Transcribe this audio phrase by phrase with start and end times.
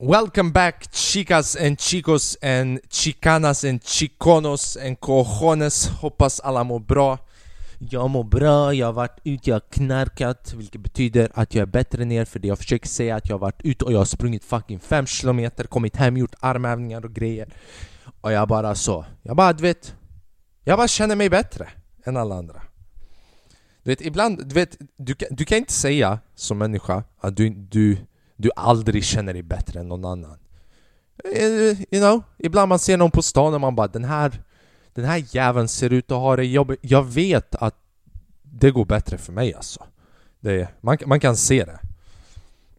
[0.00, 5.88] Welcome back chicas and chicos and chicanas and chiconos and cojones.
[5.88, 7.18] Hoppas alla mår bra.
[7.78, 11.66] Jag mår bra, jag har varit ute, jag har knarkat Vilket betyder att jag är
[11.66, 14.04] bättre ner för det jag försöker säga att jag har varit ute och jag har
[14.04, 17.48] sprungit fucking 5 km Kommit hem, gjort armhävningar och grejer.
[18.20, 19.94] Och jag bara så, jag bara du vet
[20.64, 21.68] Jag bara känner mig bättre
[22.04, 22.62] än alla andra.
[23.82, 27.96] Du vet ibland, du vet, du, du kan inte säga som människa att du, du
[28.38, 30.38] du aldrig känner dig bättre än någon annan.
[31.24, 31.42] Eh,
[31.90, 34.42] you know, ibland man ser någon på stan och man bara den här
[34.94, 36.78] Den här jäveln ser ut att ha det jobbigt.
[36.82, 37.74] Jag vet att
[38.42, 39.84] det går bättre för mig alltså.
[40.40, 41.78] Det, man, man kan se det.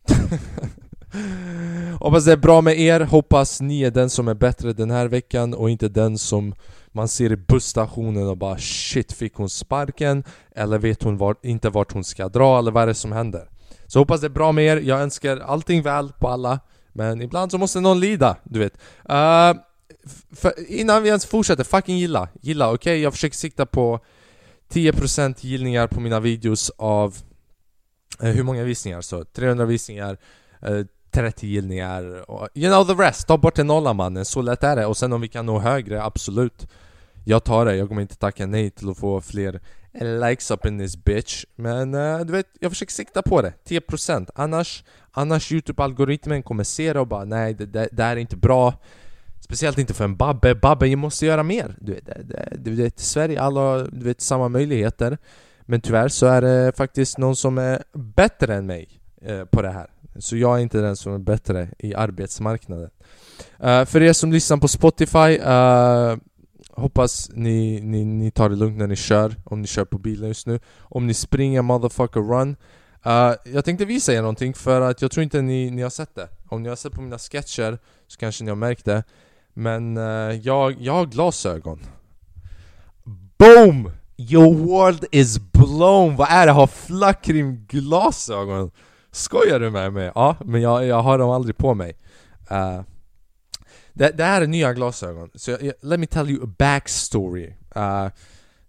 [1.99, 5.07] Hoppas det är bra med er, hoppas ni är den som är bättre den här
[5.07, 6.55] veckan och inte den som
[6.91, 10.23] man ser i busstationen och bara shit fick hon sparken?
[10.55, 13.49] Eller vet hon var, inte vart hon ska dra eller vad är det som händer?
[13.87, 16.59] Så hoppas det är bra med er, jag önskar allting väl på alla.
[16.93, 18.73] Men ibland så måste någon lida, du vet.
[19.09, 19.61] Uh,
[20.67, 22.75] Innan vi ens fortsätter, fucking gilla, gilla, okej?
[22.75, 22.97] Okay?
[22.97, 23.99] Jag försöker sikta på
[24.71, 27.15] 10% gillningar på mina videos av
[28.23, 29.01] uh, Hur många visningar?
[29.01, 30.17] Så 300 visningar
[30.61, 34.41] eh, uh, 30 gillningar och, You know the rest, ta bort en nolla mannen, så
[34.41, 34.85] lätt är det.
[34.85, 36.67] Och sen om vi kan nå högre, absolut.
[37.25, 39.61] Jag tar det, jag kommer inte tacka nej till att få fler
[40.05, 43.53] likes up in this bitch Men uh, du vet, jag försöker sikta på det.
[43.67, 48.19] 10% Annars, annars youtube-algoritmen kommer se det och bara nej det, det, det här är
[48.19, 48.73] inte bra.
[49.39, 51.75] Speciellt inte för en Babbe, Babbe måste göra mer.
[51.79, 55.17] Du vet, det, du vet Sverige, alla du vet samma möjligheter.
[55.61, 58.89] Men tyvärr så är det faktiskt någon som är bättre än mig
[59.21, 59.89] eh, på det här.
[60.19, 62.89] Så jag är inte den som är bättre i arbetsmarknaden.
[63.63, 66.17] Uh, För er som lyssnar på Spotify uh,
[66.79, 70.27] Hoppas ni, ni, ni tar det lugnt när ni kör, om ni kör på bilen
[70.27, 72.55] just nu Om ni springer motherfucker run
[73.05, 76.15] uh, Jag tänkte visa er någonting för att jag tror inte ni, ni har sett
[76.15, 79.03] det Om ni har sett på mina sketcher så kanske ni har märkt det
[79.53, 81.79] Men uh, jag, jag har glasögon
[83.37, 83.91] Boom!
[84.17, 86.15] Your world is blown!
[86.15, 86.51] Vad är det?
[86.51, 88.71] Har flackrim glasögon?
[89.11, 90.11] Skojar du med mig?
[90.15, 91.97] Ja, men jag, jag har dem aldrig på mig
[92.51, 92.81] uh,
[93.99, 97.53] det, det här är nya glasögon, så jag, let me tell you a backstory.
[97.75, 98.07] Uh,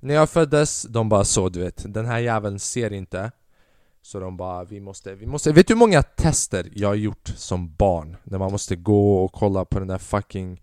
[0.01, 3.31] När jag föddes, de bara så du vet, den här jäveln ser inte.
[4.03, 7.33] Så de bara, vi måste, vi måste Vet du hur många tester jag har gjort
[7.37, 8.17] som barn?
[8.25, 10.63] När man måste gå och kolla på den där fucking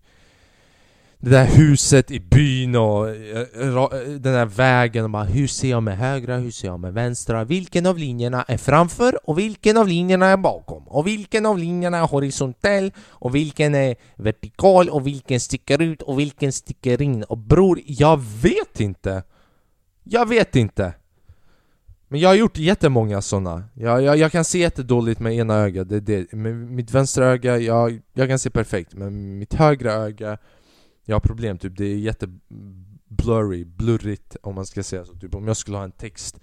[1.20, 5.70] det där huset i byn och eh, eh, den där vägen och bara Hur ser
[5.70, 7.44] jag med högra, hur ser jag med vänstra?
[7.44, 10.88] Vilken av linjerna är framför och vilken av linjerna är bakom?
[10.88, 16.18] Och vilken av linjerna är horisontell och vilken är vertikal och vilken sticker ut och
[16.18, 17.22] vilken sticker in?
[17.22, 19.22] Och bror, jag vet inte!
[20.04, 20.92] Jag vet inte!
[22.08, 25.88] Men jag har gjort jättemånga sådana jag, jag, jag kan se jättedåligt med ena ögat,
[25.88, 26.32] det, det.
[26.32, 30.38] Med mitt vänstra öga, jag, jag kan se perfekt Men mitt högra öga
[31.08, 31.76] jag har problem, typ.
[31.76, 35.14] Det är jätteblurry, blurrigt om man ska säga så.
[35.14, 36.40] Typ Om jag skulle ha en text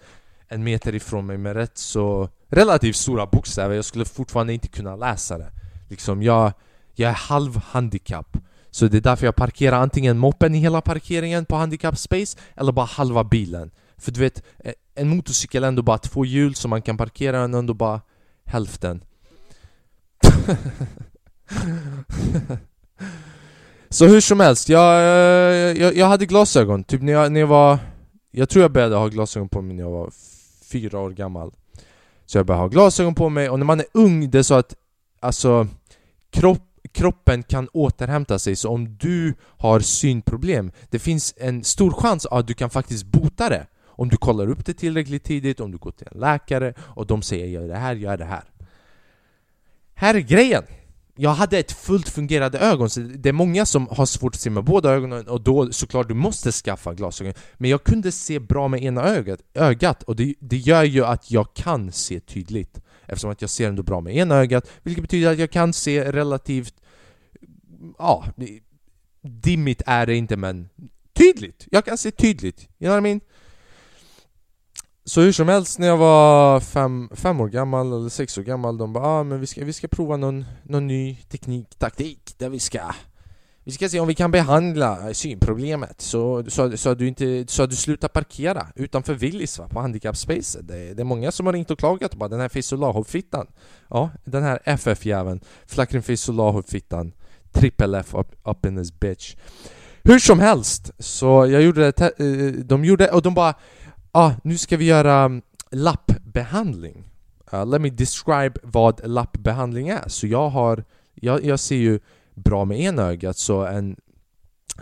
[0.47, 4.95] en meter ifrån mig med rätt så relativt stora bokstäver, jag skulle fortfarande inte kunna
[4.95, 5.51] läsa det.
[5.89, 6.53] Liksom jag,
[6.93, 8.37] jag är halvhandikapp.
[8.71, 12.71] Så det är därför jag parkerar antingen moppen i hela parkeringen på handicap space eller
[12.71, 13.71] bara halva bilen.
[13.97, 17.41] För du vet, eh, en motorcykel är ändå bara två hjul så man kan parkera
[17.41, 18.01] den ändå bara
[18.45, 19.03] hälften.
[23.89, 27.47] Så hur som helst, jag, eh, jag, jag hade glasögon, typ när jag, när jag
[27.47, 27.79] var
[28.31, 30.11] Jag tror jag började ha glasögon på mig när jag var
[30.71, 31.51] fyra år gammal.
[32.25, 34.55] Så jag började ha glasögon på mig, och när man är ung, det är så
[34.55, 34.75] att
[35.19, 35.67] Alltså
[36.29, 42.25] kropp, Kroppen kan återhämta sig, så om du har synproblem Det finns en stor chans
[42.25, 43.67] att du kan faktiskt bota det.
[43.85, 47.21] Om du kollar upp det tillräckligt tidigt, om du går till en läkare och de
[47.21, 48.43] säger gör det här, gör det här.
[49.93, 50.63] Här är grejen!
[51.17, 54.49] Jag hade ett fullt fungerande ögon, så det är många som har svårt att se
[54.49, 58.67] med båda ögonen och då såklart du måste skaffa glasögon Men jag kunde se bra
[58.67, 63.31] med ena ögat, ögat och det, det gör ju att jag kan se tydligt Eftersom
[63.31, 66.73] att jag ser ändå bra med ena ögat, vilket betyder att jag kan se relativt...
[67.97, 68.25] Ja,
[69.21, 70.69] dimmigt är det inte men
[71.13, 71.67] tydligt!
[71.71, 73.21] Jag kan se tydligt, you know what I mean?
[75.07, 78.77] Så hur som helst när jag var fem, fem år gammal eller sex år gammal
[78.77, 82.49] De bara ah, men vi ska, vi ska prova någon, någon ny teknik, taktik där
[82.49, 82.79] vi ska
[83.63, 86.01] Vi ska se om vi kan behandla eh, synproblemet.
[86.01, 89.79] Så, så, så, att du inte, så att du slutar parkera utanför Willys va, på
[89.79, 90.67] handikappspacet.
[90.67, 93.47] Det, det är många som har ringt och klagat och bara den här Feisolahov-fittan
[93.89, 97.13] Ja, den här FF-jäveln Flackrin Feisolahov-fittan
[97.51, 99.35] Triple F up, up in this bitch.
[100.03, 103.53] Hur som helst, så jag gjorde det, eh, de gjorde, och de bara
[104.15, 105.41] ah, nu ska vi göra mm,
[105.71, 107.03] lappbehandling.
[107.53, 110.07] Uh, let me describe vad lappbehandling är.
[110.07, 110.83] Så jag har
[111.13, 111.99] Jag, jag ser ju
[112.33, 113.95] bra med ena ögat så en,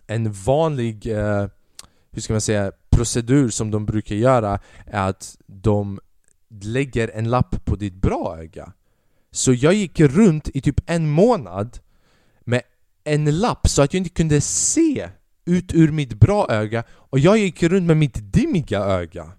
[0.07, 1.47] en vanlig, uh,
[2.12, 6.00] hur ska man säga, procedur som de brukar göra är att de
[6.62, 8.74] lägger en lapp på ditt bra öga.
[9.31, 11.79] Så jag gick runt i typ en månad
[12.41, 12.62] med
[13.03, 15.09] en lapp så att jag inte kunde se
[15.45, 19.31] ut ur mitt bra öga och jag gick runt med mitt dimmiga öga.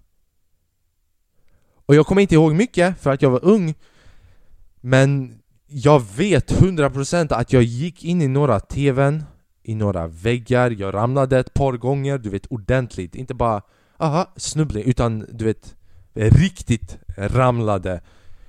[1.85, 3.73] Och jag kommer inte ihåg mycket för att jag var ung
[4.81, 9.23] Men jag vet 100% att jag gick in i några TVn
[9.63, 13.15] I några väggar, jag ramlade ett par gånger, du vet ordentligt.
[13.15, 13.61] Inte bara
[13.97, 15.75] aha, snubbling, utan du vet
[16.15, 18.01] Riktigt ramlade.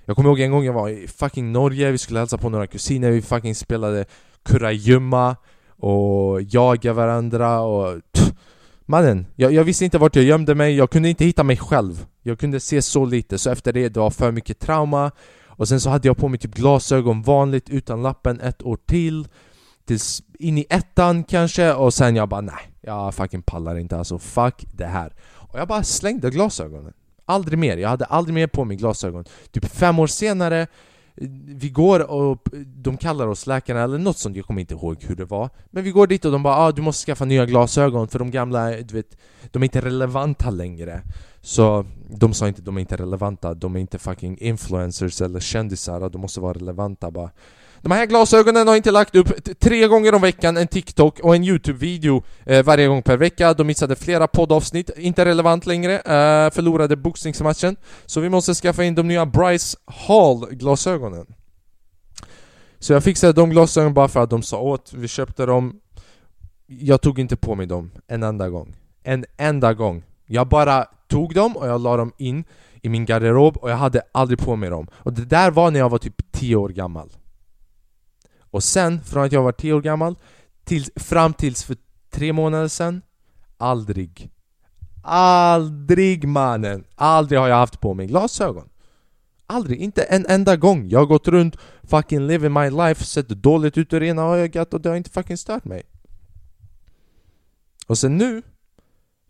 [0.05, 2.67] Jag kommer ihåg en gång jag var i fucking Norge, vi skulle hälsa på några
[2.67, 4.05] kusiner, vi fucking spelade
[4.43, 5.37] kurragömma
[5.79, 8.01] och jaga varandra och
[8.89, 12.07] Mannen, jag, jag, visste inte vart jag gömde mig, jag kunde inte hitta mig själv.
[12.23, 15.11] Jag kunde se så lite, så efter det, det var för mycket trauma.
[15.47, 19.29] Och sen så hade jag på mig typ glasögon vanligt utan lappen ett år till.
[19.85, 24.19] Tills in i ettan kanske, och sen jag bara nej, jag fucking pallar inte alltså,
[24.19, 25.13] fuck det här.
[25.35, 26.93] Och jag bara slängde glasögonen.
[27.25, 29.25] Aldrig mer, jag hade aldrig mer på mig glasögon.
[29.51, 30.67] Typ fem år senare
[31.47, 35.17] vi går och de kallar oss läkarna eller något sånt, jag kommer inte ihåg hur
[35.17, 35.51] det var.
[35.71, 38.31] Men vi går dit och de bara ah, du måste skaffa nya glasögon för de
[38.31, 39.17] gamla, du vet,
[39.51, 41.03] de är inte relevanta längre.
[41.41, 46.11] Så de sa inte de är inte relevanta, de är inte fucking influencers eller kändisar,
[46.11, 47.31] de måste vara relevanta bara
[47.87, 51.45] de här glasögonen har inte lagt upp tre gånger om veckan en TikTok och en
[51.45, 53.55] YouTube-video eh, varje gång per vecka.
[53.55, 57.77] De missade flera poddavsnitt, inte relevant längre, eh, förlorade boxningsmatchen.
[58.07, 61.27] Så vi måste skaffa in de nya Bryce Hall-glasögonen.
[62.79, 65.81] Så jag fixade de glasögonen bara för att de sa åt, vi köpte dem.
[66.67, 68.77] Jag tog inte på mig dem en enda gång.
[69.03, 70.05] En enda gång.
[70.27, 72.45] Jag bara tog dem och jag la dem in
[72.83, 74.87] i min garderob och jag hade aldrig på mig dem.
[74.93, 77.11] Och det där var när jag var typ 10 år gammal.
[78.51, 80.17] Och sen, från att jag var 10 år gammal
[80.65, 81.77] till, fram tills för
[82.11, 83.03] tre månader sen
[83.59, 84.31] Aldrig.
[85.03, 86.85] Aldrig mannen!
[86.95, 88.69] Aldrig har jag haft på mig glasögon.
[89.47, 90.89] Aldrig, inte en enda gång.
[90.89, 94.81] Jag har gått runt, fucking living my life, sett dåligt ut ur ena ögat och
[94.81, 95.83] det har inte fucking stört mig.
[97.87, 98.43] Och sen nu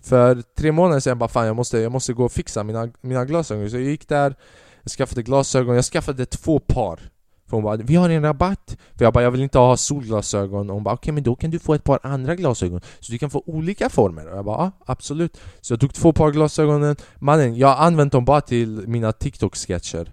[0.03, 3.25] För tre månader sedan bara fan jag måste, jag måste gå och fixa mina, mina
[3.25, 3.71] glasögon.
[3.71, 4.35] Så jag gick där
[4.83, 7.01] Jag skaffade glasögon, jag skaffade två par
[7.47, 10.69] för hon bara 'Vi har en rabatt' För jag bara 'Jag vill inte ha solglasögon'
[10.69, 13.13] och hon bara 'Okej okay, men då kan du få ett par andra glasögon' Så
[13.13, 16.31] du kan få olika former' och jag bara 'Ja, absolut' Så jag tog två par
[16.31, 20.13] glasögonen Mannen, jag har använt dem bara till mina TikTok-sketcher.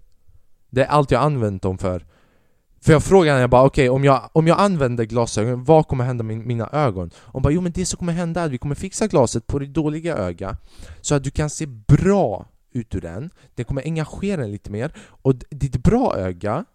[0.69, 2.05] Det är allt jag har använt dem för.
[2.81, 5.87] För jag frågade henne, jag bara okej okay, om, jag, om jag använder glasögon, vad
[5.87, 7.11] kommer hända med mina ögon?
[7.15, 9.59] Hon bara jo men det som kommer hända är att vi kommer fixa glaset på
[9.59, 10.57] ditt dåliga öga
[11.01, 13.29] Så att du kan se bra ut ur den.
[13.55, 14.93] Det kommer engagera den lite mer.
[14.97, 16.65] Och ditt bra öga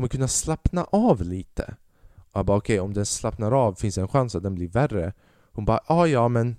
[0.00, 1.74] kommer kunna slappna av lite.
[2.16, 4.54] Och jag bara okej, okay, om den slappnar av finns det en chans att den
[4.54, 5.12] blir värre.
[5.52, 6.56] Hon bara ah, ja men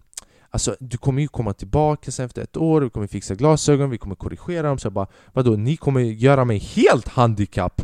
[0.54, 3.98] Alltså du kommer ju komma tillbaka sen efter ett år, vi kommer fixa glasögon, vi
[3.98, 7.82] kommer korrigera dem Så jag bara vadå, ni kommer göra mig helt handikapp?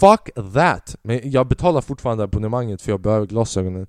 [0.00, 0.96] Fuck that!
[1.02, 3.86] Men jag betalar fortfarande abonnemanget för jag behöver glasögonen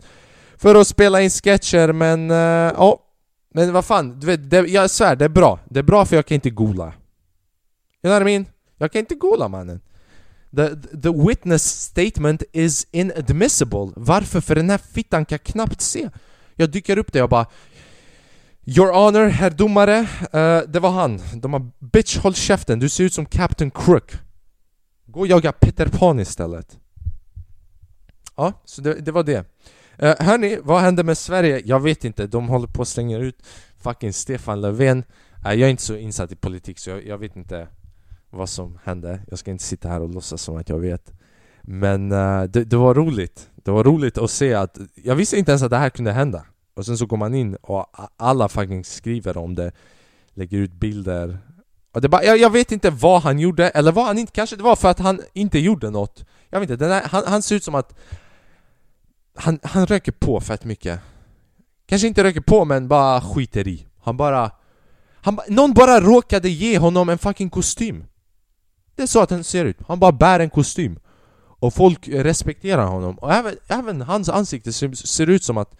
[0.58, 2.38] För att spela in sketcher men uh,
[2.78, 3.00] ja
[3.54, 6.16] Men vad fan, du vet, det, jag svär det är bra Det är bra för
[6.16, 6.94] jag kan inte gola You
[8.02, 8.46] know what I mean?
[8.78, 9.82] Jag kan inte gola mannen
[10.56, 13.92] The, the witness statement is inadmissible.
[13.96, 14.42] Varför?
[14.42, 16.10] För den här fittan kan knappt se.
[16.56, 17.46] Jag dyker upp där och bara
[18.66, 21.22] Your honor, herr domare, uh, det var han.
[21.34, 24.12] De bara Bitch håll käften, du ser ut som Captain Crook.
[25.06, 26.78] Gå och jaga Peter Pan istället.
[28.36, 29.38] Ja, så det, det var det.
[30.04, 31.62] Uh, hörni, vad hände med Sverige?
[31.66, 33.46] Jag vet inte, de håller på att slänga ut
[33.78, 35.04] fucking Stefan Löfven.
[35.46, 37.68] Uh, jag är inte så insatt i politik så jag, jag vet inte
[38.34, 39.20] vad som hände.
[39.30, 41.12] Jag ska inte sitta här och låtsas som att jag vet.
[41.62, 43.50] Men uh, det, det, var roligt.
[43.56, 46.46] Det var roligt att se att, jag visste inte ens att det här kunde hända.
[46.74, 47.86] Och sen så går man in och
[48.18, 49.72] alla fucking skriver om det,
[50.34, 51.38] lägger ut bilder.
[51.92, 54.56] Och det bara, jag, jag vet inte vad han gjorde, eller vad han inte, kanske
[54.56, 56.26] det var för att han inte gjorde något.
[56.50, 57.96] Jag vet inte, här, han, han ser ut som att
[59.36, 61.00] han, han röker på fett mycket.
[61.86, 63.88] Kanske inte röker på men bara skiter i.
[64.04, 64.52] Han bara...
[65.16, 68.04] Han, någon bara råkade ge honom en fucking kostym.
[68.96, 69.78] Det är så att han ser ut.
[69.88, 71.00] Han bara bär en kostym.
[71.60, 73.16] Och folk respekterar honom.
[73.20, 75.76] Och även, även hans ansikte ser, ser ut som att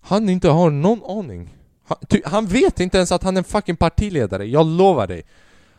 [0.00, 1.56] han inte har någon aning.
[1.84, 5.22] Han, ty, han, vet inte ens att han är en fucking partiledare, jag lovar dig.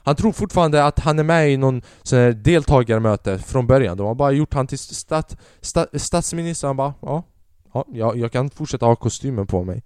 [0.04, 3.98] Han tror fortfarande att han är med i någon sån här deltagarmöte från början.
[3.98, 6.68] De har bara gjort han till stat, stat, statsminister.
[6.68, 7.24] Han bara ja,
[7.74, 9.84] ja jag, jag kan fortsätta ha kostymen på mig.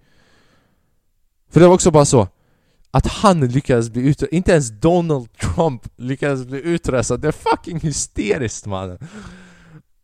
[1.50, 2.28] För det var också bara så
[2.92, 7.80] att han lyckades bli utröstad, inte ens Donald Trump lyckades bli utröstad det är fucking
[7.80, 8.98] hysteriskt mannen!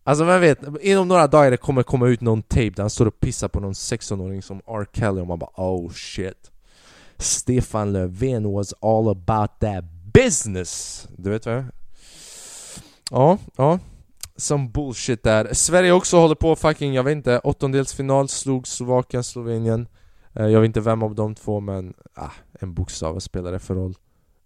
[0.06, 3.06] Alltså vem vet, inom några dagar det kommer komma ut någon tape där han står
[3.06, 4.86] och pissar på någon 16-åring som R.
[4.94, 6.52] Kelly och man bara oh shit
[7.18, 11.08] Stefan Löfven was all about that business!
[11.18, 11.66] Du vet vad jag
[13.12, 13.80] Ja, ja
[14.36, 19.88] Som bullshit där Sverige också håller på fucking, jag vet inte, åttondelsfinal slog Slovakien, Slovenien
[20.34, 23.60] Eh, jag vet inte vem av de två men, ah, en bokstav, vad spelar det
[23.60, 23.96] för roll?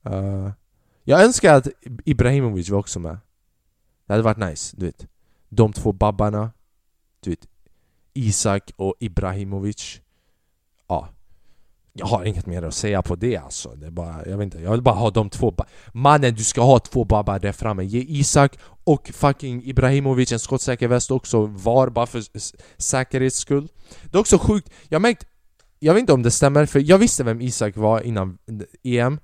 [0.09, 0.51] Uh,
[1.03, 1.67] jag önskar att
[2.05, 3.17] Ibrahimovic var också med
[4.05, 5.07] Det hade varit nice, du vet
[5.49, 6.51] De två babbarna
[7.19, 7.47] Du vet
[8.13, 10.01] Isak och Ibrahimovic
[10.87, 11.09] Ja
[11.97, 13.69] jag har inget mer att säga på det alltså.
[13.69, 15.53] Det är bara, jag vet inte, jag vill bara ha de två
[15.91, 17.83] Mannen du ska ha två babbar där framme.
[17.83, 22.23] Ge Isak och fucking Ibrahimovic en skottsäker väst också var bara för
[22.77, 23.67] säkerhets skull.
[24.03, 25.25] Det är också sjukt, jag märkt
[25.79, 28.37] jag vet inte om det stämmer för jag visste vem Isak var innan
[28.83, 29.19] EM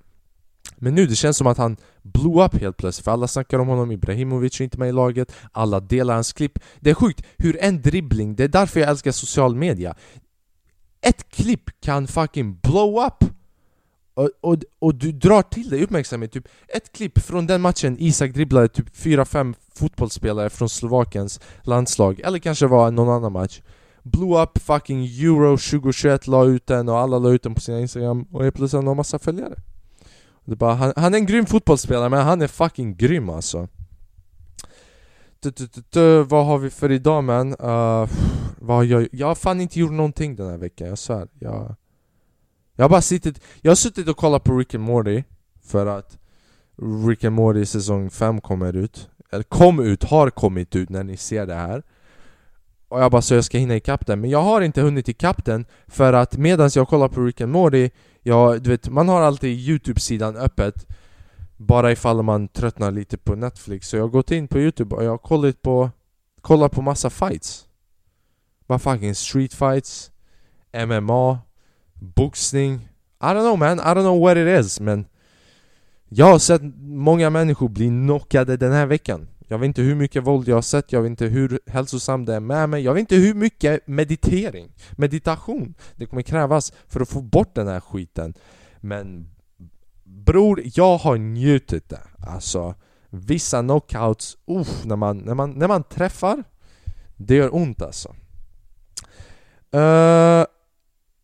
[0.75, 3.67] men nu det känns som att han blew up helt plötsligt för alla snackar om
[3.67, 6.59] honom, Ibrahimovic är inte med i laget Alla delar hans klipp.
[6.79, 9.95] Det är sjukt hur en dribbling, det är därför jag älskar social media.
[11.01, 13.29] Ett klipp kan fucking blow up!
[14.13, 18.33] Och, och, och du drar till dig uppmärksamhet, typ ett klipp från den matchen Isak
[18.33, 23.61] dribblade typ 4-5 fotbollsspelare från Slovakiens landslag, eller kanske var någon annan match.
[24.03, 27.79] Blew up fucking euro 2021, la ut den och alla la ut den på sina
[27.79, 29.55] instagram och helt plötsligt har han massa följare.
[30.45, 33.67] Det bara, han, han är en grym fotbollsspelare men han är fucking grym alltså.
[36.25, 37.55] Vad har vi för idag man?
[37.55, 38.09] Uh,
[38.59, 41.27] vad jag, jag har fan inte gjort någonting den här veckan, jag svär.
[41.39, 41.75] Jag,
[42.75, 45.23] jag har bara suttit, jag har suttit och kollat på Rick and Morty
[45.61, 46.17] För att
[47.07, 49.09] Rick and Morty säsong 5 kommer ut.
[49.31, 51.83] Eller kom ut, har kommit ut när ni ser det här.
[52.93, 54.21] Och jag bara så jag ska hinna ikapp den.
[54.21, 57.51] Men jag har inte hunnit ikapp den För att medan jag kollar på Rick and
[57.51, 57.89] Morty
[58.21, 60.87] jag, du vet, man har alltid Youtube-sidan öppet
[61.57, 63.87] bara ifall man tröttnar lite på Netflix.
[63.87, 65.89] Så jag har gått in på youtube och jag har kollat på
[66.41, 67.65] Kollat på massa fights.
[68.67, 70.11] Bara fucking street fights
[70.87, 71.39] MMA
[71.93, 72.73] Boxning.
[73.21, 75.05] I don't know man, I don't know what it is men
[76.09, 79.27] Jag har sett många människor bli knockade den här veckan.
[79.53, 82.35] Jag vet inte hur mycket våld jag har sett, jag vet inte hur hälsosamt det
[82.35, 87.09] är med mig Jag vet inte hur mycket meditering, meditation det kommer krävas för att
[87.09, 88.33] få bort den här skiten
[88.77, 89.29] Men
[90.03, 92.01] Bror, jag har njutit det.
[92.27, 92.75] Alltså,
[93.09, 96.43] vissa knockouts, uff, när man, när man, när man träffar,
[97.15, 98.09] det gör ont alltså.
[99.75, 100.45] Uh,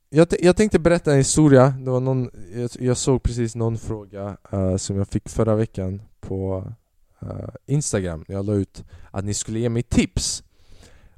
[0.10, 4.38] jag, jag tänkte berätta en historia, det var någon, jag, jag såg precis någon fråga
[4.54, 6.72] uh, som jag fick förra veckan på
[7.24, 10.44] uh, Instagram, jag la ut att ni skulle ge mig tips.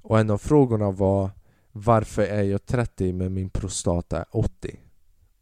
[0.02, 1.30] Och en av frågorna var
[1.72, 4.80] Varför är jag 30 men min prostata är 80?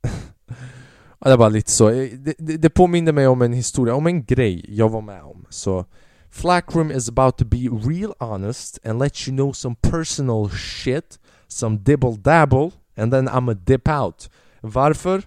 [1.20, 1.90] Det var lite så.
[1.90, 5.24] Eh, det, det, det påminner mig om en historia, om en grej jag var med
[5.24, 5.46] om.
[5.50, 5.86] Så
[6.30, 11.78] Flackroom is about to be real honest and let you know some personal shit, some
[11.78, 14.30] dibble dabble, and then I'm a dip out.
[14.62, 15.24] Varför?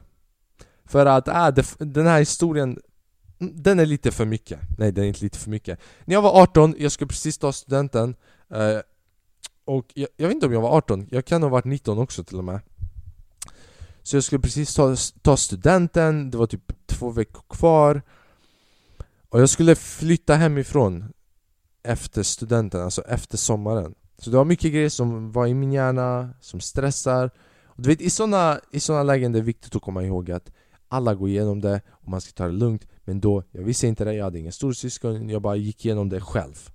[0.85, 2.79] För att äh, det, den här historien
[3.55, 4.61] den är lite för mycket.
[4.79, 5.81] Nej, den är inte lite för mycket.
[6.05, 8.15] När jag var 18, jag skulle precis ta studenten
[8.51, 8.79] eh,
[9.65, 12.25] Och jag, jag, vet inte om jag var 18, jag kan ha varit 19 också
[12.25, 12.61] till och med.
[14.03, 18.03] Så jag skulle precis ta, ta studenten, det var typ två veckor kvar.
[19.29, 21.13] Och jag skulle flytta hemifrån
[21.83, 23.95] efter studenten, alltså efter sommaren.
[24.19, 27.31] Så det var mycket grejer som var i min hjärna, som stressar.
[27.65, 30.53] Och du vet, i sådana i såna lägen det är viktigt att komma ihåg att
[30.89, 32.87] alla går igenom det och man ska ta det lugnt.
[33.05, 36.21] Men då, jag visste inte det, jag hade ingen storsyskon, jag bara gick igenom det
[36.21, 36.69] själv.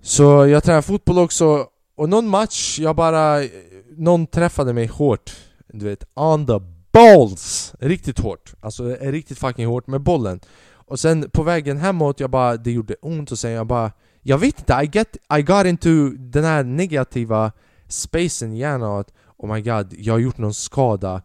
[0.00, 1.66] Så jag tränade fotboll också
[1.96, 3.40] och någon match, jag bara
[3.96, 5.36] någon träffade mig hårt.
[5.66, 6.60] Du vet, on the
[6.92, 7.74] balls!
[7.78, 10.40] Riktigt hårt, alltså riktigt fucking hårt med bollen.
[10.86, 13.92] Och sen på vägen hemåt, jag bara, det gjorde ont och sen jag bara
[14.22, 17.52] Jag vet inte, I, get, I got into den här negativa
[17.88, 21.22] spacen i hjärnan att Oh my god, jag har gjort någon skada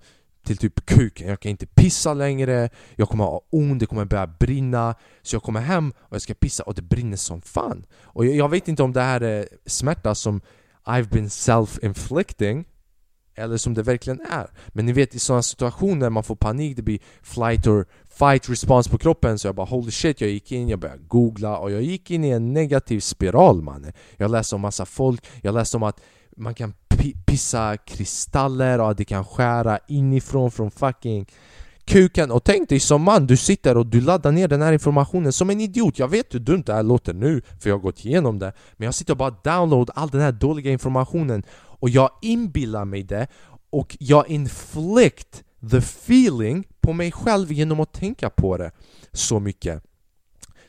[0.49, 2.69] till typ kuken, jag kan inte pissa längre.
[2.95, 4.95] Jag kommer ha ont, det kommer börja brinna.
[5.21, 7.85] Så jag kommer hem och jag ska pissa och det brinner som fan.
[8.01, 10.41] Och jag, jag vet inte om det här är smärta som
[10.85, 12.65] I've been self-inflicting
[13.35, 14.49] eller som det verkligen är.
[14.67, 18.89] Men ni vet i sådana situationer man får panik, det blir flight or fight response
[18.89, 19.39] på kroppen.
[19.39, 22.23] Så jag bara holy shit, jag gick in, jag började googla och jag gick in
[22.23, 23.93] i en negativ spiral mannen.
[24.17, 26.01] Jag läste om massa folk, jag läste om att
[26.39, 26.73] man kan
[27.25, 31.25] pissa kristaller och det kan skära inifrån från fucking
[31.85, 32.31] kuken.
[32.31, 35.49] Och tänk dig som man, du sitter och du laddar ner den här informationen som
[35.49, 35.99] en idiot.
[35.99, 38.53] Jag vet hur dumt det här låter nu, för jag har gått igenom det.
[38.73, 43.03] Men jag sitter och bara download all den här dåliga informationen och jag inbillar mig
[43.03, 43.27] det
[43.69, 48.71] och jag inflict the feeling på mig själv genom att tänka på det
[49.11, 49.83] så mycket.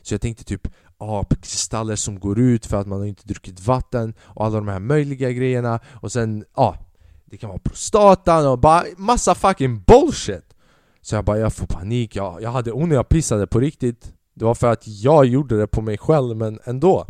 [0.02, 0.68] Så jag tänkte typ
[1.00, 5.30] apkristaller som går ut för att man inte druckit vatten och alla de här möjliga
[5.30, 5.80] grejerna.
[5.86, 6.76] Och sen, ja ah,
[7.24, 10.54] Det kan vara prostatan och bara massa fucking bullshit!
[11.00, 14.12] Så jag bara, jag får panik, jag, jag hade ont när jag pissade på riktigt.
[14.34, 17.06] Det var för att jag gjorde det på mig själv, men ändå.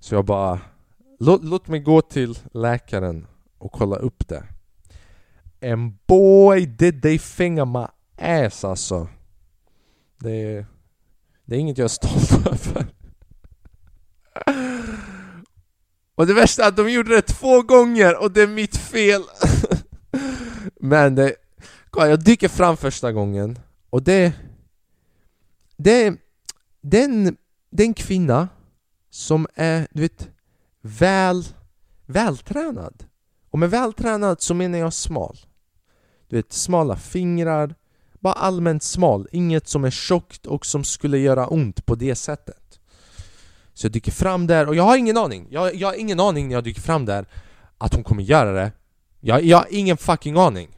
[0.00, 0.60] Så jag bara
[1.24, 3.26] Låt, låt mig gå till läkaren
[3.58, 4.44] och kolla upp det.
[5.72, 7.86] And boy did they finger my
[8.18, 9.08] ass alltså.
[10.18, 10.66] Det
[11.44, 12.86] det är inget jag är stolt över.
[16.14, 19.22] Och det värsta är att de gjorde det två gånger och det är mitt fel.
[20.80, 21.34] Men det...
[21.96, 23.58] Jag dyker fram första gången
[23.90, 24.32] och det...
[25.76, 26.14] Det,
[26.80, 27.36] det, är en,
[27.70, 28.48] det är en kvinna
[29.10, 30.30] som är, du vet,
[30.80, 31.44] väl,
[32.06, 33.04] vältränad.
[33.50, 35.38] Och med vältränad så menar jag smal.
[36.28, 37.74] Du vet, smala fingrar,
[38.22, 42.80] bara allmänt smal, inget som är tjockt och som skulle göra ont på det sättet.
[43.74, 46.48] Så jag dyker fram där och jag har ingen aning, jag, jag har ingen aning
[46.48, 47.26] när jag dyker fram där
[47.78, 48.72] Att hon kommer göra det.
[49.20, 50.68] Jag, jag har ingen fucking aning.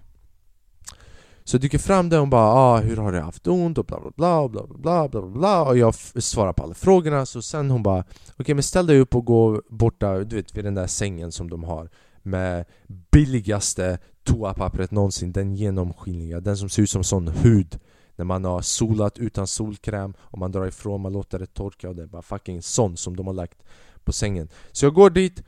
[1.44, 3.84] Så jag dyker fram där och hon bara ah, 'Hur har du haft ont?' och
[3.84, 7.42] bla bla bla, bla bla bla, bla, bla, Och jag svarar på alla frågorna, så
[7.42, 10.64] sen hon bara 'Okej okay, men ställ dig upp och gå borta, du vet vid
[10.64, 11.90] den där sängen som de har
[12.22, 12.64] Med
[13.12, 17.78] billigaste toapappret någonsin, den genomskinliga, den som ser ut som sån hud.
[18.16, 21.96] När man har solat utan solkräm och man drar ifrån, man låter det torka och
[21.96, 23.58] det är bara fucking sån som de har lagt
[24.04, 24.48] på sängen.
[24.72, 25.42] Så jag går dit.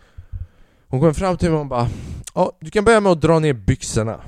[0.88, 1.88] Hon kommer fram till mig och bara
[2.34, 4.20] Ja, du kan börja med att dra ner byxorna.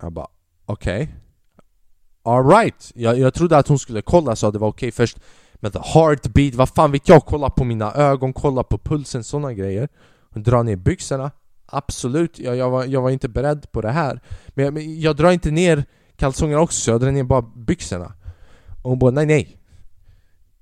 [0.00, 0.26] Jag bara
[0.66, 1.02] okej.
[1.02, 1.14] Okay.
[2.22, 5.18] Alright, jag, jag trodde att hon skulle kolla så att det var okej okay först.
[5.54, 7.24] Med the heartbeat, vad fan vet jag?
[7.26, 9.88] Kolla på mina ögon, kolla på pulsen, sådana grejer.
[10.30, 11.30] Hon drar ner byxorna.
[11.76, 14.20] Absolut, jag, jag, var, jag var inte beredd på det här.
[14.48, 15.84] Men jag, men jag drar inte ner
[16.16, 18.12] kalsongerna också, jag drar ner bara byxorna.
[18.82, 19.58] Och hon bara nej nej.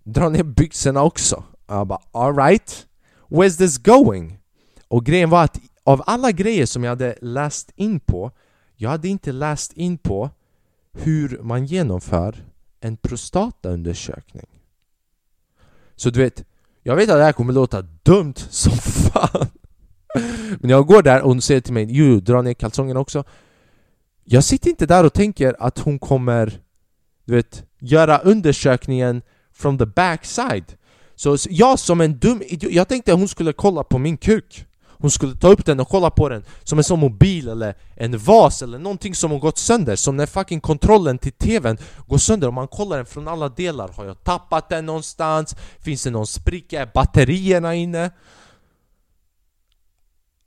[0.04, 1.44] Dra ner byxorna också.
[1.66, 2.86] Och Jag bara alright.
[3.28, 4.38] Where's this going?
[4.88, 8.30] Och grejen var att av alla grejer som jag hade läst in på
[8.76, 10.30] Jag hade inte läst in på
[10.92, 12.44] hur man genomför
[12.80, 14.46] en prostataundersökning.
[15.96, 16.44] Så du vet,
[16.82, 18.72] jag vet att det här kommer låta dumt som
[19.12, 19.46] fan
[20.60, 23.24] men jag går där och hon säger till mig Jo, dra ner kalsongerna också
[24.24, 26.60] Jag sitter inte där och tänker att hon kommer
[27.24, 29.22] Du vet, göra undersökningen
[29.52, 30.64] from the backside
[31.14, 34.66] Så jag som en dum idiot, jag tänkte att hon skulle kolla på min kuk
[35.02, 38.18] hon skulle ta upp den och kolla på den som en sån mobil eller en
[38.18, 42.48] vas eller någonting som har gått sönder Som när fucking kontrollen till TVn går sönder
[42.48, 45.56] och man kollar den från alla delar Har jag tappat den någonstans?
[45.80, 46.80] Finns det någon spricka?
[46.80, 48.10] Är batterierna inne?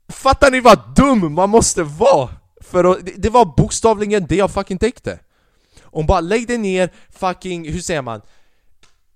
[0.08, 2.28] Fattar ni vad dum man måste vara?
[2.60, 5.18] För att, det, var bokstavligen det jag fucking tänkte
[5.82, 8.20] Hon bara lägg dig ner, fucking, hur säger man?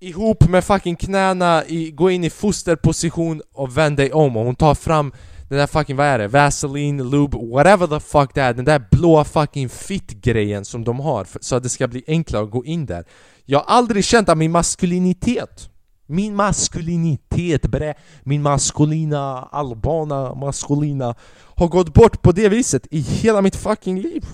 [0.00, 4.54] Ihop med fucking knäna, i, gå in i fosterposition och vänd dig om och hon
[4.54, 5.12] tar fram
[5.48, 6.28] den där fucking, vad är det?
[6.28, 11.24] Vaseline, lube, whatever the fuck det är Den där blåa fucking fit-grejen som de har
[11.24, 13.04] för, så att det ska bli enklare att gå in där
[13.44, 15.69] Jag har aldrig känt att min maskulinitet
[16.10, 21.14] min maskulinitet bre, min maskulina, albana maskulina
[21.56, 24.26] har gått bort på det viset i hela mitt fucking liv.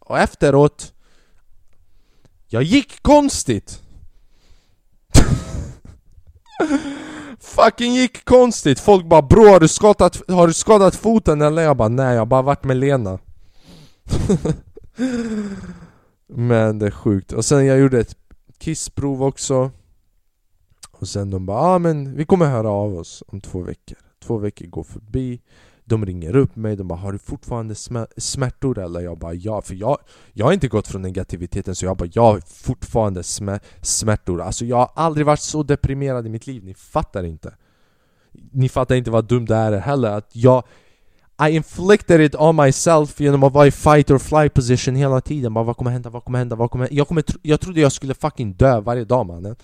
[0.00, 0.92] Och efteråt,
[2.46, 3.82] jag gick konstigt.
[7.40, 8.80] fucking gick konstigt.
[8.80, 12.20] Folk bara 'Bror har du skadat, har du skadat foten eller?' Jag bara 'Nej, jag
[12.20, 13.18] har bara varit med Lena'
[16.26, 17.32] Men det är sjukt.
[17.32, 18.16] Och sen jag gjorde ett
[18.58, 19.70] kissprov också
[21.04, 24.38] och sen de bara ah, men vi kommer höra av oss om två veckor Två
[24.38, 25.40] veckor går förbi
[25.84, 27.74] De ringer upp mig, de bara har du fortfarande
[28.16, 29.00] smärtor eller?
[29.00, 29.98] Jag bara ja, för jag,
[30.32, 33.22] jag har inte gått från negativiteten så jag bara jag har fortfarande
[33.82, 37.54] smärtor Alltså jag har aldrig varit så deprimerad i mitt liv, ni fattar inte
[38.52, 40.62] Ni fattar inte vad dumt det är heller att jag
[41.48, 45.54] I inflicted it on myself genom att vara i fight or fly position hela tiden
[45.54, 46.10] bara, Vad kommer hända?
[46.10, 46.56] Vad kommer hända?
[46.56, 46.96] Vad kommer hända?
[46.96, 49.56] Jag, kommer, jag trodde jag skulle fucking dö varje dag mannen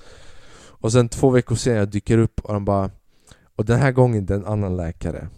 [0.80, 2.90] och sen två veckor senare dyker upp och de bara
[3.56, 5.28] Och den här gången det är en annan läkare.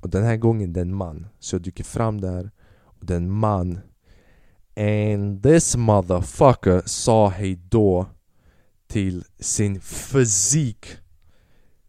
[0.00, 1.26] Och den här gången det är en man.
[1.38, 2.50] Så jag dyker fram där
[2.82, 3.80] Och det är en man
[4.76, 8.06] And this motherfucker sa hejdå
[8.86, 10.86] till sin fysik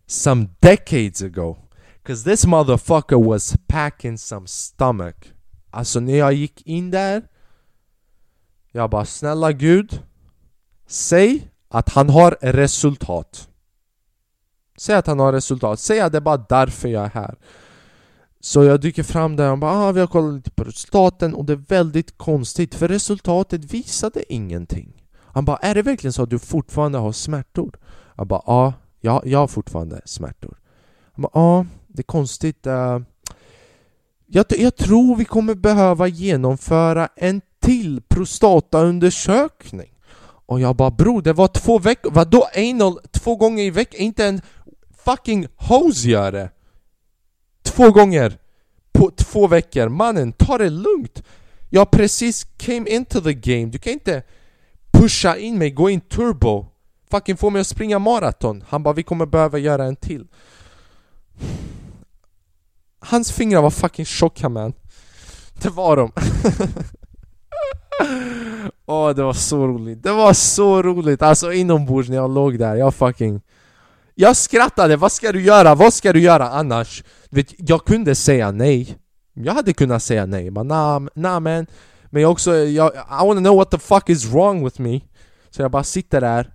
[0.05, 1.57] Some decades ago.
[2.03, 5.15] Cause this motherfucker was packing some stomach
[5.71, 7.27] Alltså när jag gick in där
[8.71, 10.03] Jag bara snälla gud
[10.88, 13.45] Säg att han har resultat
[14.77, 17.36] Säg att han har resultat, säg att det är bara därför jag är här
[18.39, 21.45] Så jag dyker fram där och bara ah, vi har kollat lite på resultaten och
[21.45, 26.29] det är väldigt konstigt för resultatet visade ingenting Han bara är det verkligen så att
[26.29, 27.79] du fortfarande har smärtor?
[28.15, 28.41] Jag bara
[29.01, 30.58] ja, jag, har fortfarande smärtor.
[31.13, 32.67] Han bara ja, det är konstigt.
[32.67, 32.99] Uh,
[34.25, 39.98] jag, jag tror vi kommer behöva genomföra en till prostataundersökning.
[40.49, 44.01] Och jag bara bror, det var två veckor, vadå anal två gånger i veckan?
[44.01, 44.41] Inte en
[45.05, 46.49] fucking hose gör det!
[47.63, 48.38] Två gånger
[48.91, 51.23] på två veckor, mannen ta det lugnt!
[51.69, 54.23] Jag precis came into the game, du kan inte
[54.91, 56.65] pusha in mig, gå in turbo.
[57.12, 58.63] Fucking få mig att springa maraton.
[58.67, 60.27] Han bara vi kommer behöva göra en till.
[62.99, 64.73] Hans fingrar var fucking tjocka man.
[65.62, 66.12] Det var de.
[68.85, 71.21] Åh oh, det var så roligt, det var så roligt!
[71.21, 73.41] Alltså inombords när jag låg där, jag fucking
[74.15, 75.75] Jag skrattade, vad ska du göra?
[75.75, 77.03] Vad ska du göra annars?
[77.29, 78.97] vet, jag kunde säga nej.
[79.33, 81.65] Jag hade kunnat säga nej, men nah, nah man.
[82.09, 85.01] Men jag också, jag, I wanna know what the fuck is wrong with me.
[85.49, 86.53] Så jag bara sitter där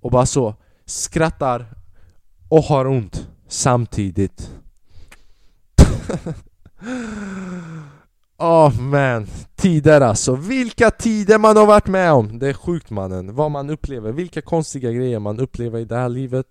[0.00, 1.66] och bara så skrattar
[2.48, 4.50] och har ont samtidigt.
[8.38, 10.34] Åh oh, man, tider alltså.
[10.34, 12.38] Vilka tider man har varit med om!
[12.38, 16.08] Det är sjukt mannen, vad man upplever, vilka konstiga grejer man upplever i det här
[16.08, 16.46] livet.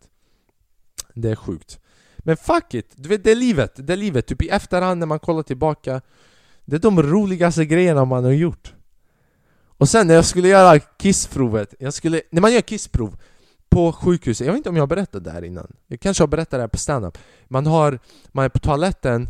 [1.13, 1.79] Det är sjukt.
[2.17, 5.07] Men fuck it, du vet det är livet, det är livet, typ i efterhand när
[5.07, 6.01] man kollar tillbaka.
[6.65, 8.73] Det är de roligaste grejerna man har gjort.
[9.77, 13.17] Och sen när jag skulle göra kissprovet, jag skulle, när man gör kissprov
[13.69, 15.67] på sjukhuset, jag vet inte om jag har berättat det här innan.
[15.87, 17.17] Jag kanske har berättat det här på standup.
[17.47, 17.99] Man har,
[18.31, 19.27] man är på toaletten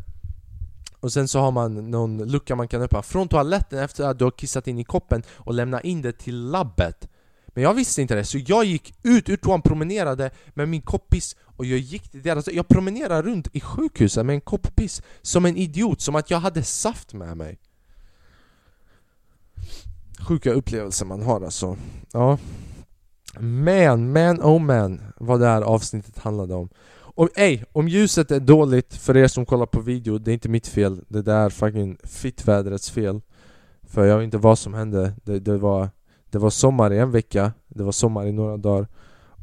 [1.05, 3.01] och sen så har man någon lucka man kan öppna.
[3.01, 6.35] Från toaletten efter att du har kissat in i koppen och lämna in det till
[6.35, 7.09] labbet.
[7.47, 11.09] Men jag visste inte det, så jag gick ut ur toan, promenerade med min kopp
[11.09, 12.47] piss och jag gick till deras...
[12.47, 16.39] Jag promenerade runt i sjukhuset med en kopp piss som en idiot, som att jag
[16.39, 17.59] hade saft med mig.
[20.19, 21.77] Sjuka upplevelser man har alltså,
[22.11, 22.37] ja.
[23.39, 26.69] Men, men oh man, vad det här avsnittet handlade om
[27.15, 30.49] om, ey, om ljuset är dåligt för er som kollar på video, det är inte
[30.49, 31.01] mitt fel.
[31.08, 33.21] Det där fucking fittvädrets fel.
[33.84, 35.13] För jag vet inte vad som hände.
[35.23, 35.89] Det, det, var,
[36.30, 38.88] det var sommar i en vecka, det var sommar i några dagar.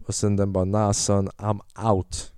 [0.06, 2.32] Och sen den bara nah son, I'm out.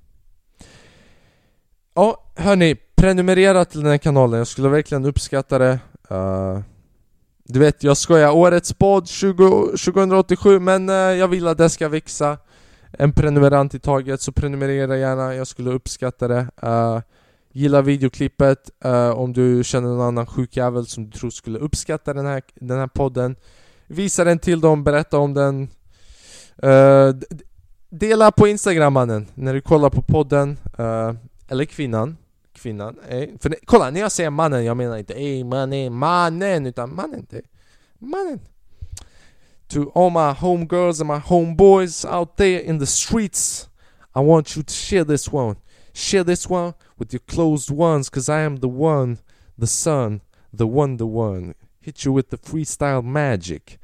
[1.94, 5.78] Ja, hörni, prenumerera till den här kanalen, jag skulle verkligen uppskatta det.
[6.10, 6.60] Uh,
[7.46, 12.38] Du vet, jag skojar, årets podd 2087 men uh, jag vill att det ska växa
[12.98, 16.48] en prenumerant i taget så prenumerera gärna, jag skulle uppskatta det.
[16.64, 17.00] Uh,
[17.52, 22.14] Gilla videoklippet uh, om du känner någon annan sjuk jävel som du tror skulle uppskatta
[22.14, 23.36] den här, den här podden.
[23.86, 25.68] Visa den till dem, berätta om den.
[26.64, 27.14] Uh,
[27.88, 30.58] Dela på instagram mannen, när du kollar på podden.
[31.48, 32.16] Eller kvinnan.
[32.52, 33.28] Kvinnan, eh.
[33.40, 37.26] För kolla, när jag säger mannen, jag menar inte ey mannen, mannen, utan mannen,
[37.98, 38.40] mannen.
[39.74, 43.68] To all my homegirls and my homeboys out there in the streets,
[44.14, 45.56] I want you to share this one.
[45.92, 49.18] Share this one with your closed ones, cause I am the one,
[49.58, 50.20] the son,
[50.52, 51.56] the wonder one.
[51.80, 53.78] Hit you with the freestyle magic.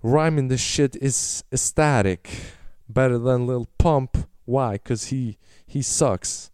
[0.00, 2.30] Rhyming this shit is ecstatic.
[2.88, 4.28] Better than Lil Pump.
[4.44, 4.78] Why?
[4.78, 6.52] Cause he he sucks.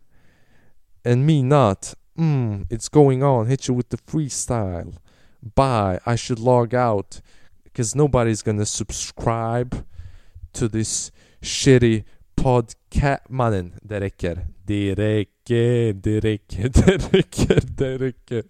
[1.05, 1.93] And me not.
[2.19, 3.49] Mmm, it's going on.
[3.49, 4.95] Hit you with the freestyle.
[5.55, 6.01] Bye.
[6.07, 7.21] I should log out.
[7.75, 9.85] Because nobody's gonna subscribe
[10.53, 12.05] to this shitty
[12.37, 13.29] podcast.
[13.29, 14.47] Mannen, det räcker.
[14.67, 18.45] Det räcker, det räcker, det räcker, det räcker.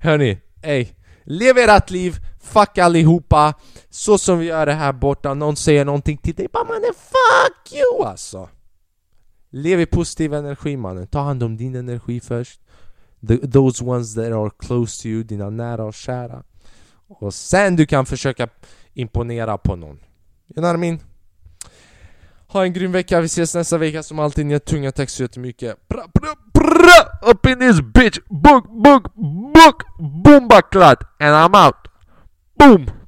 [0.00, 0.88] Hörni, ey.
[1.24, 3.54] Lev ert liv, fuck allihopa.
[3.90, 7.72] Så som vi gör det här borta, någon säger någonting till dig, bara mannen fuck
[7.72, 8.48] you alltså.
[9.50, 12.60] Lev i positiv energi mannen, ta hand om din energi först.
[13.28, 16.42] The, those ones that are close to you, dina nära och kära.
[17.10, 18.48] Och sen du kan försöka
[18.94, 19.96] imponera på någon.
[20.56, 20.98] You know I?
[22.46, 25.22] Ha en grym vecka, vi ses nästa vecka som alltid, ni har tunga texter så
[25.22, 25.88] jättemycket.
[25.88, 28.18] Bra, bra, bra, up in this bitch!
[28.28, 29.14] Book, book,
[29.54, 29.84] book!
[29.98, 30.48] Boom,
[31.18, 31.76] and I'm out!
[32.58, 32.99] Boom!